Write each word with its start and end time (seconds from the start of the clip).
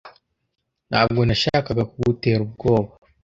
Ntabwo 0.89 1.21
nashakaga 1.27 1.83
kugutera 1.91 2.39
ubwoba. 2.47 2.89